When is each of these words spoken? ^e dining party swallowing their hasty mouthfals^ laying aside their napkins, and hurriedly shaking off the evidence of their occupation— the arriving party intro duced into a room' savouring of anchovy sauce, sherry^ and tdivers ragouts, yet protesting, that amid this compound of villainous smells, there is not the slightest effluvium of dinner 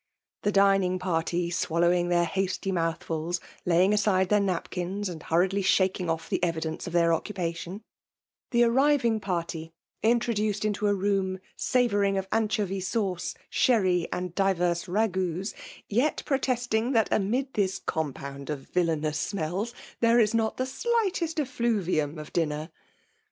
^e 0.43 0.51
dining 0.51 0.97
party 0.97 1.51
swallowing 1.51 2.09
their 2.09 2.25
hasty 2.25 2.71
mouthfals^ 2.71 3.39
laying 3.67 3.93
aside 3.93 4.29
their 4.29 4.39
napkins, 4.39 5.07
and 5.07 5.21
hurriedly 5.21 5.61
shaking 5.61 6.09
off 6.09 6.27
the 6.27 6.43
evidence 6.43 6.87
of 6.87 6.93
their 6.93 7.13
occupation— 7.13 7.83
the 8.49 8.63
arriving 8.63 9.19
party 9.19 9.71
intro 10.01 10.33
duced 10.33 10.65
into 10.65 10.87
a 10.87 10.93
room' 10.95 11.37
savouring 11.55 12.17
of 12.17 12.27
anchovy 12.31 12.79
sauce, 12.79 13.35
sherry^ 13.51 14.07
and 14.11 14.33
tdivers 14.33 14.87
ragouts, 14.87 15.53
yet 15.87 16.23
protesting, 16.25 16.93
that 16.93 17.07
amid 17.11 17.53
this 17.53 17.77
compound 17.77 18.49
of 18.49 18.61
villainous 18.69 19.19
smells, 19.19 19.71
there 19.99 20.19
is 20.19 20.33
not 20.33 20.57
the 20.57 20.65
slightest 20.65 21.39
effluvium 21.39 22.17
of 22.17 22.33
dinner 22.33 22.71